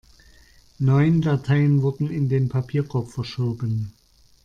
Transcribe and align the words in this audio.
Neun 0.79 1.21
Dateien 1.21 1.83
wurden 1.83 2.09
in 2.09 2.27
den 2.27 2.49
Papierkorb 2.49 3.09
verschoben. 3.11 3.93